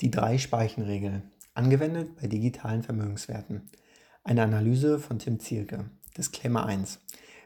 [0.00, 1.22] Die Drei-Speichen-Regel,
[1.54, 3.68] angewendet bei digitalen Vermögenswerten.
[4.22, 5.90] Eine Analyse von Tim Zielke.
[6.16, 7.00] Disclaimer 1.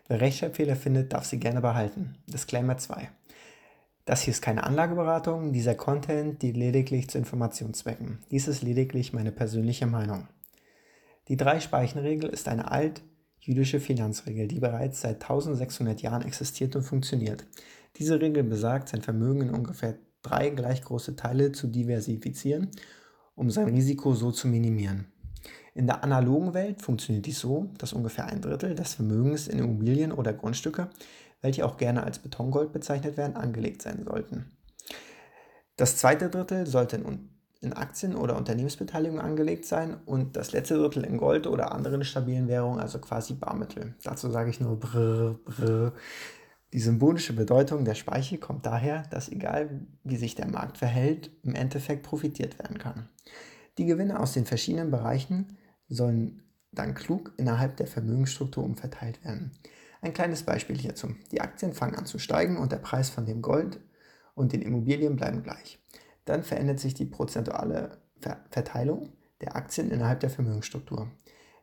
[0.06, 2.18] Wer Rechtschreibfehler findet, darf sie gerne behalten.
[2.26, 3.08] Disclaimer 2.
[4.04, 8.18] Das hier ist keine Anlageberatung, dieser Content dient lediglich zu Informationszwecken.
[8.30, 10.28] Dies ist lediglich meine persönliche Meinung.
[11.28, 17.46] Die Drei-Speichen-Regel ist eine altjüdische Finanzregel, die bereits seit 1600 Jahren existiert und funktioniert.
[17.96, 22.70] Diese Regel besagt, sein Vermögen in ungefähr drei gleich große Teile zu diversifizieren,
[23.34, 25.06] um sein Risiko so zu minimieren.
[25.74, 30.12] In der analogen Welt funktioniert dies so, dass ungefähr ein Drittel des Vermögens in Immobilien
[30.12, 30.90] oder Grundstücke,
[31.40, 34.50] welche auch gerne als Betongold bezeichnet werden, angelegt sein sollten.
[35.76, 37.30] Das zweite Drittel sollte in,
[37.62, 42.48] in Aktien oder Unternehmensbeteiligungen angelegt sein und das letzte Drittel in Gold oder anderen stabilen
[42.48, 43.94] Währungen, also quasi Barmittel.
[44.04, 45.92] Dazu sage ich nur brr, brr.
[46.72, 51.54] Die symbolische Bedeutung der Speiche kommt daher, dass egal wie sich der Markt verhält, im
[51.54, 53.08] Endeffekt profitiert werden kann.
[53.78, 55.58] Die Gewinne aus den verschiedenen Bereichen
[55.88, 59.52] sollen dann klug innerhalb der Vermögensstruktur umverteilt werden.
[60.00, 61.08] Ein kleines Beispiel hierzu.
[61.30, 63.78] Die Aktien fangen an zu steigen und der Preis von dem Gold
[64.34, 65.78] und den Immobilien bleiben gleich.
[66.24, 67.98] Dann verändert sich die prozentuale
[68.50, 69.12] Verteilung
[69.42, 71.10] der Aktien innerhalb der Vermögensstruktur.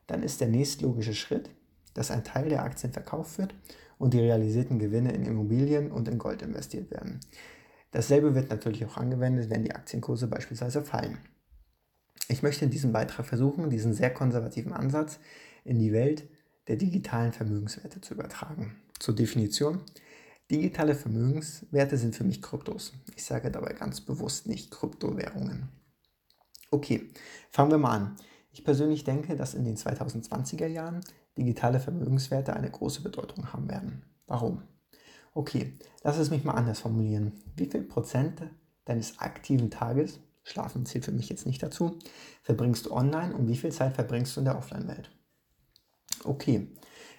[0.06, 1.50] Dann ist der nächstlogische Schritt,
[1.94, 3.54] dass ein Teil der Aktien verkauft wird
[3.98, 7.20] und die realisierten Gewinne in Immobilien und in Gold investiert werden.
[7.90, 11.18] Dasselbe wird natürlich auch angewendet, wenn die Aktienkurse beispielsweise fallen.
[12.28, 15.18] Ich möchte in diesem Beitrag versuchen, diesen sehr konservativen Ansatz
[15.64, 16.28] in die Welt
[16.68, 18.76] der digitalen Vermögenswerte zu übertragen.
[18.98, 19.80] Zur Definition.
[20.50, 22.92] Digitale Vermögenswerte sind für mich Kryptos.
[23.16, 25.68] Ich sage dabei ganz bewusst nicht Kryptowährungen.
[26.70, 27.08] Okay,
[27.50, 28.16] fangen wir mal an.
[28.52, 31.00] Ich persönlich denke, dass in den 2020er Jahren
[31.40, 34.02] digitale Vermögenswerte eine große Bedeutung haben werden.
[34.26, 34.62] Warum?
[35.32, 37.32] Okay, lass es mich mal anders formulieren.
[37.56, 38.42] Wie viel Prozent
[38.84, 41.98] deines aktiven Tages, Schlafen zählt für mich jetzt nicht dazu,
[42.42, 45.10] verbringst du online und wie viel Zeit verbringst du in der Offline-Welt?
[46.24, 46.68] Okay,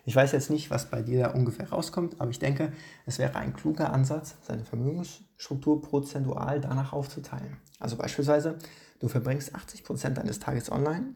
[0.06, 2.74] ich weiß jetzt nicht, was bei dir da ungefähr rauskommt, aber ich denke,
[3.06, 7.58] es wäre ein kluger Ansatz, seine Vermögensstruktur prozentual danach aufzuteilen.
[7.80, 8.60] Also beispielsweise,
[9.00, 11.16] du verbringst 80% deines Tages online,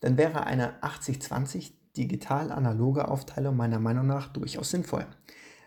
[0.00, 5.06] dann wäre eine 80-20 digital-analoge Aufteilung meiner Meinung nach durchaus sinnvoll.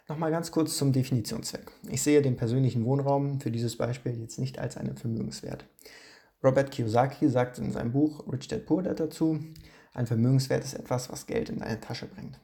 [0.07, 1.72] Nochmal ganz kurz zum Definitionszweck.
[1.88, 5.66] Ich sehe den persönlichen Wohnraum für dieses Beispiel jetzt nicht als einen Vermögenswert.
[6.44, 9.39] Robert Kiyosaki sagt in seinem Buch Rich Dad Poor Dad dazu,
[9.94, 12.39] ein Vermögenswert ist etwas, was Geld in deine Tasche bringt.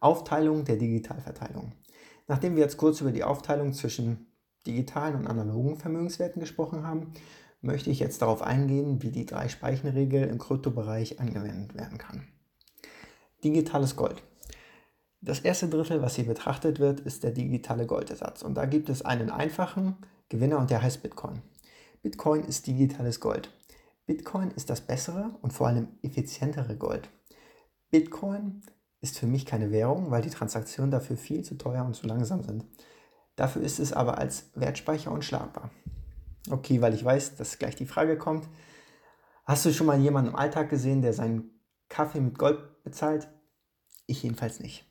[0.00, 1.72] Aufteilung der Digitalverteilung.
[2.28, 4.26] Nachdem wir jetzt kurz über die Aufteilung zwischen
[4.66, 7.12] digitalen und analogen Vermögenswerten gesprochen haben,
[7.60, 12.28] möchte ich jetzt darauf eingehen, wie die Drei-Speichen-Regel im Kryptobereich angewendet werden kann.
[13.44, 14.22] Digitales Gold.
[15.20, 18.42] Das erste Drittel, was hier betrachtet wird, ist der digitale Goldersatz.
[18.42, 19.96] Und da gibt es einen einfachen
[20.28, 21.42] Gewinner und der heißt Bitcoin.
[22.02, 23.50] Bitcoin ist digitales Gold.
[24.06, 27.10] Bitcoin ist das bessere und vor allem effizientere Gold.
[27.90, 28.62] Bitcoin
[29.00, 32.42] ist für mich keine Währung, weil die Transaktionen dafür viel zu teuer und zu langsam
[32.44, 32.64] sind.
[33.36, 35.70] Dafür ist es aber als Wertspeicher unschlagbar.
[36.50, 38.48] Okay, weil ich weiß, dass gleich die Frage kommt.
[39.44, 41.50] Hast du schon mal jemanden im Alltag gesehen, der seinen
[41.88, 43.28] Kaffee mit Gold bezahlt?
[44.06, 44.84] Ich jedenfalls nicht.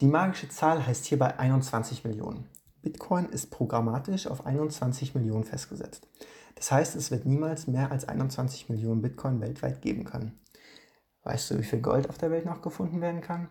[0.00, 2.48] Die magische Zahl heißt hierbei 21 Millionen.
[2.82, 6.06] Bitcoin ist programmatisch auf 21 Millionen festgesetzt.
[6.54, 10.40] Das heißt, es wird niemals mehr als 21 Millionen Bitcoin weltweit geben können.
[11.22, 13.48] Weißt du, wie viel Gold auf der Welt noch gefunden werden kann?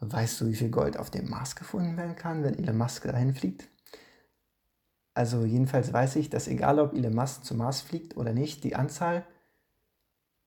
[0.00, 3.34] Weißt du, wie viel Gold auf dem Mars gefunden werden kann, wenn Elon Musk dahin
[3.34, 3.68] fliegt?
[5.14, 8.74] Also jedenfalls weiß ich, dass egal ob Elon Musk zum Mars fliegt oder nicht, die
[8.74, 9.24] Anzahl,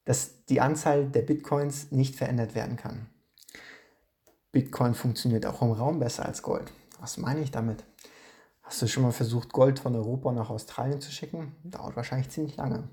[0.03, 3.07] dass die Anzahl der Bitcoins nicht verändert werden kann.
[4.51, 6.71] Bitcoin funktioniert auch im Raum besser als Gold.
[6.99, 7.83] Was meine ich damit?
[8.61, 11.55] Hast du schon mal versucht, Gold von Europa nach Australien zu schicken?
[11.63, 12.89] Dauert wahrscheinlich ziemlich lange.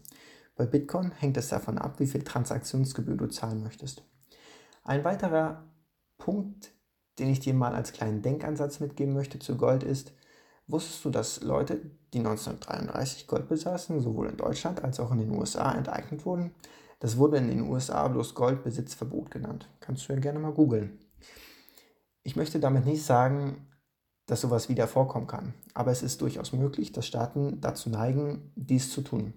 [0.57, 4.03] Bei Bitcoin hängt es davon ab, wie viel Transaktionsgebühr du zahlen möchtest.
[4.85, 5.65] Ein weiterer
[6.19, 6.73] Punkt,
[7.19, 10.13] den ich dir mal als kleinen Denkansatz mitgeben möchte zu Gold ist,
[10.67, 11.81] Wusstest du, dass Leute,
[12.13, 16.55] die 1933 Gold besaßen, sowohl in Deutschland als auch in den USA enteignet wurden?
[17.01, 19.69] Das wurde in den USA bloß Goldbesitzverbot genannt.
[19.81, 20.99] Kannst du ja gerne mal googeln.
[22.23, 23.67] Ich möchte damit nicht sagen,
[24.27, 28.91] dass sowas wieder vorkommen kann, aber es ist durchaus möglich, dass Staaten dazu neigen, dies
[28.91, 29.35] zu tun.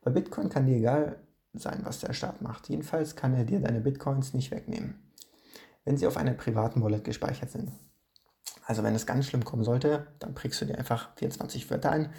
[0.00, 1.20] Bei Bitcoin kann dir egal
[1.52, 2.70] sein, was der Staat macht.
[2.70, 5.12] Jedenfalls kann er dir deine Bitcoins nicht wegnehmen,
[5.84, 7.70] wenn sie auf einer privaten Wallet gespeichert sind.
[8.66, 12.12] Also wenn es ganz schlimm kommen sollte, dann prägst du dir einfach 24 Wörter ein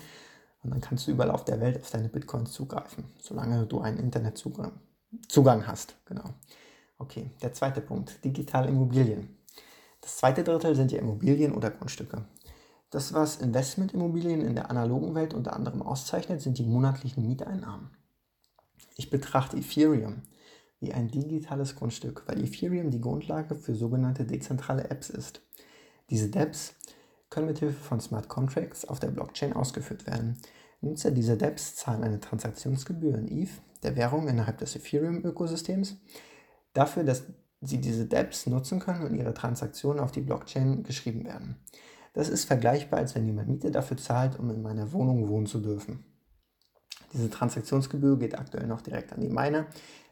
[0.63, 3.97] und dann kannst du überall auf der Welt auf deine Bitcoins zugreifen, solange du einen
[3.97, 4.79] Internetzugang
[5.27, 5.95] Zugang hast.
[6.05, 6.33] Genau.
[6.97, 9.37] Okay, der zweite Punkt, digitale Immobilien.
[10.01, 12.25] Das zweite Drittel sind ja Immobilien oder Grundstücke.
[12.89, 17.89] Das, was Investmentimmobilien in der analogen Welt unter anderem auszeichnet, sind die monatlichen Mieteinnahmen.
[18.95, 20.21] Ich betrachte Ethereum
[20.79, 25.41] wie ein digitales Grundstück, weil Ethereum die Grundlage für sogenannte dezentrale Apps ist.
[26.09, 26.75] Diese DApps
[27.29, 30.37] können mithilfe von Smart Contracts auf der Blockchain ausgeführt werden.
[30.81, 33.49] Nutzer dieser DApps zahlen eine Transaktionsgebühr in ETH,
[33.83, 35.97] der Währung innerhalb des Ethereum-Ökosystems,
[36.73, 37.23] dafür, dass
[37.61, 41.57] sie diese DApps nutzen können und ihre Transaktionen auf die Blockchain geschrieben werden.
[42.13, 45.59] Das ist vergleichbar, als wenn jemand Miete dafür zahlt, um in meiner Wohnung wohnen zu
[45.59, 46.05] dürfen.
[47.13, 49.67] Diese Transaktionsgebühr geht aktuell noch direkt an die Miner,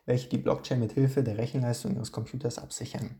[0.05, 3.19] welche die Blockchain mit Hilfe der Rechenleistung ihres Computers absichern.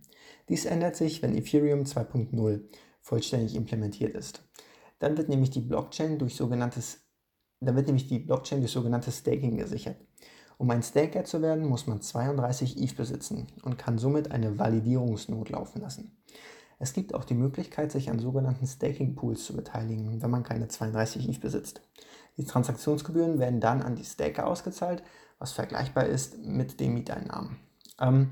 [0.50, 2.62] Dies ändert sich, wenn Ethereum 2.0
[3.01, 4.44] vollständig implementiert ist.
[5.00, 7.03] Dann wird nämlich die Blockchain durch sogenanntes
[7.65, 9.97] dann wird nämlich die Blockchain durch sogenanntes Staking gesichert.
[10.57, 15.50] Um ein Staker zu werden, muss man 32 ETH besitzen und kann somit eine Validierungsnot
[15.50, 16.18] laufen lassen.
[16.80, 20.68] Es gibt auch die Möglichkeit, sich an sogenannten Staking Pools zu beteiligen, wenn man keine
[20.68, 21.81] 32 ETH besitzt.
[22.38, 25.03] Die Transaktionsgebühren werden dann an die Staker ausgezahlt,
[25.44, 27.57] was vergleichbar ist mit den Mieteinnahmen.
[28.00, 28.31] Ähm,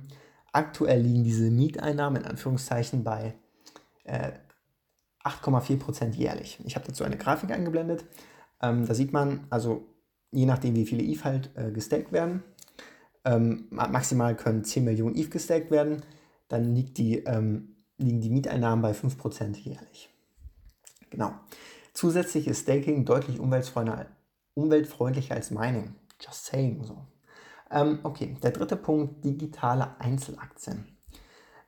[0.54, 3.36] aktuell liegen diese Mieteinnahmen in Anführungszeichen bei
[4.06, 4.32] äh,
[5.24, 6.60] 8,4% jährlich.
[6.64, 8.06] Ich habe dazu eine Grafik eingeblendet.
[8.62, 9.86] Ähm, da sieht man, also
[10.32, 12.44] je nachdem, wie viele ETH halt äh, gestaked werden,
[13.26, 16.04] ähm, maximal können 10 Millionen ETH gestaked werden,
[16.48, 20.10] dann die ähm, liegen die Mieteinnahmen bei 5% jährlich.
[21.10, 21.34] Genau.
[21.94, 25.94] Zusätzlich ist Staking deutlich umweltfreundlicher als Mining.
[26.22, 27.06] Just saying so.
[27.70, 30.98] Ähm, okay, der dritte Punkt, digitale Einzelaktien.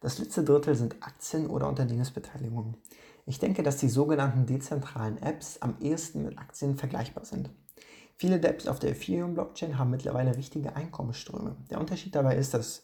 [0.01, 2.77] Das letzte Drittel sind Aktien oder Unternehmensbeteiligungen.
[3.25, 7.49] Ich denke, dass die sogenannten dezentralen Apps am ehesten mit Aktien vergleichbar sind.
[8.17, 11.55] Viele der Apps auf der Ethereum-Blockchain haben mittlerweile wichtige Einkommensströme.
[11.69, 12.83] Der Unterschied dabei ist, dass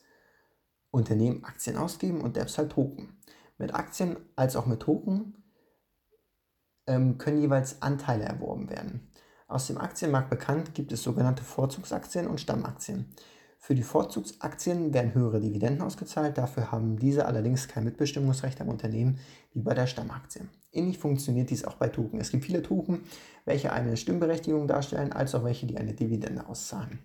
[0.91, 3.17] Unternehmen Aktien ausgeben und Apps halt Token.
[3.57, 5.43] Mit Aktien als auch mit Token
[6.87, 9.08] ähm, können jeweils Anteile erworben werden.
[9.49, 13.07] Aus dem Aktienmarkt bekannt gibt es sogenannte Vorzugsaktien und Stammaktien.
[13.57, 19.17] Für die Vorzugsaktien werden höhere Dividenden ausgezahlt, dafür haben diese allerdings kein Mitbestimmungsrecht am Unternehmen
[19.53, 20.43] wie bei der Stammaktie.
[20.71, 22.21] Ähnlich funktioniert dies auch bei Token.
[22.21, 23.01] Es gibt viele Token,
[23.45, 26.99] welche eine Stimmberechtigung darstellen, als auch welche, die eine Dividende auszahlen.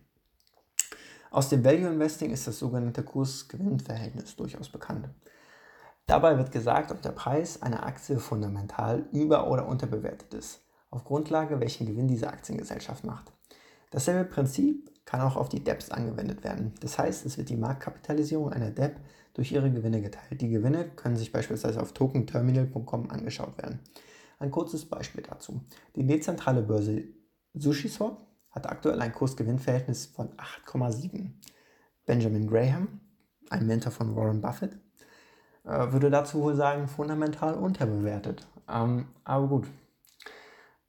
[1.30, 5.08] Aus dem Value Investing ist das sogenannte Kurs-Gewinn-Verhältnis durchaus bekannt.
[6.04, 10.60] Dabei wird gesagt, ob der Preis einer Aktie fundamental über- oder unterbewertet ist,
[10.94, 13.32] auf Grundlage welchen Gewinn diese Aktiengesellschaft macht.
[13.90, 16.72] Dasselbe Prinzip kann auch auf die DEPs angewendet werden.
[16.80, 18.96] Das heißt, es wird die Marktkapitalisierung einer DEP
[19.34, 20.40] durch ihre Gewinne geteilt.
[20.40, 23.80] Die Gewinne können sich beispielsweise auf tokenterminal.com angeschaut werden.
[24.38, 25.60] Ein kurzes Beispiel dazu.
[25.96, 27.04] Die dezentrale Börse
[27.54, 28.18] SushiSwap
[28.50, 31.30] hat aktuell ein Kurs-Gewinn-Verhältnis von 8,7.
[32.06, 33.00] Benjamin Graham,
[33.50, 34.76] ein Mentor von Warren Buffett,
[35.64, 38.46] äh, würde dazu wohl sagen, fundamental unterbewertet.
[38.68, 39.66] Ähm, aber gut.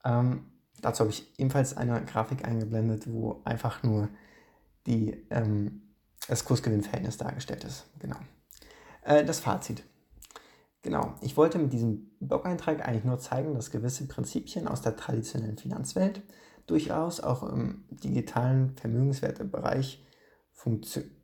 [0.06, 0.46] Ähm,
[0.82, 4.10] dazu habe ich ebenfalls eine Grafik eingeblendet, wo einfach nur
[4.86, 5.82] die, ähm,
[6.28, 7.86] das Kursgewinnverhältnis dargestellt ist.
[8.00, 8.18] Genau.
[9.04, 9.84] Äh, das Fazit.
[10.82, 15.58] Genau, ich wollte mit diesem Blog-Eintrag eigentlich nur zeigen, dass gewisse Prinzipien aus der traditionellen
[15.58, 16.22] Finanzwelt
[16.68, 20.06] durchaus auch im digitalen Vermögenswertebereich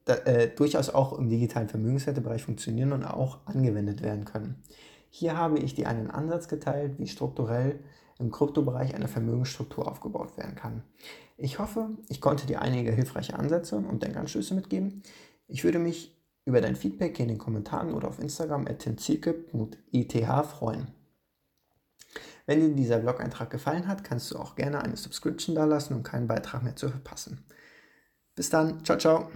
[0.08, 4.62] äh, durchaus auch im digitalen Vermögenswertebereich funktionieren und auch angewendet werden können.
[5.10, 7.80] Hier habe ich dir einen Ansatz geteilt, wie strukturell
[8.22, 10.84] im Kryptobereich eine Vermögensstruktur aufgebaut werden kann.
[11.38, 15.02] Ich hoffe, ich konnte dir einige hilfreiche Ansätze und Denkanstöße mitgeben.
[15.48, 20.88] Ich würde mich über dein Feedback in den Kommentaren oder auf Instagram at timzirke.eth freuen.
[22.46, 26.28] Wenn dir dieser Blog-Eintrag gefallen hat, kannst du auch gerne eine Subscription dalassen, um keinen
[26.28, 27.46] Beitrag mehr zu verpassen.
[28.36, 29.30] Bis dann, ciao, ciao.